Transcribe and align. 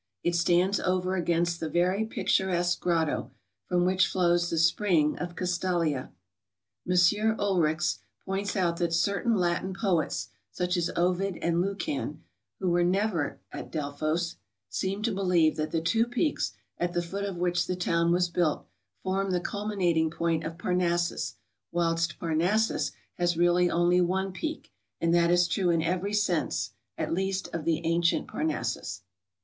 It 0.23 0.33
stands 0.35 0.79
over 0.79 1.15
against 1.15 1.59
the 1.59 1.69
very 1.69 2.05
picturesque 2.07 2.79
grotto, 2.79 3.29
from 3.67 3.85
which 3.85 4.07
flows 4.07 4.49
the 4.49 4.57
spring 4.57 5.15
of 5.19 5.35
Castalia. 5.35 6.09
M. 6.89 6.95
Ulrichs 7.37 7.99
points 8.25 8.55
out 8.55 8.77
that 8.77 8.93
certain 8.93 9.35
Latin 9.35 9.75
poets, 9.75 10.29
such 10.49 10.75
as 10.75 10.89
Ovid 10.95 11.37
and 11.43 11.61
Lucan, 11.61 12.23
who 12.59 12.83
never 12.83 13.11
were 13.15 13.39
at 13.51 13.71
Delphos, 13.71 14.37
seem 14.69 15.03
to 15.03 15.11
believe 15.13 15.55
that 15.57 15.69
the 15.69 15.81
two 15.81 16.07
peaks, 16.07 16.53
at 16.79 16.93
the 16.93 17.03
foot 17.03 17.23
of 17.23 17.37
which 17.37 17.67
the 17.67 17.75
town 17.75 18.11
was 18.11 18.27
built, 18.27 18.65
form 19.03 19.29
the 19.29 19.39
culminating 19.39 20.09
point 20.09 20.43
of 20.43 20.57
Parnassus, 20.57 21.35
whilst 21.71 22.17
Parnassus 22.17 22.91
has 23.19 23.37
really 23.37 23.69
only 23.69 24.01
one 24.01 24.31
peak, 24.31 24.71
and 24.99 25.13
that 25.13 25.29
is 25.29 25.47
true 25.47 25.69
in 25.69 25.83
every 25.83 26.15
sense, 26.15 26.71
at 26.97 27.13
least 27.13 27.49
of 27.53 27.65
the 27.65 27.85
ancient 27.85 28.27
Parnassus. 28.27 29.03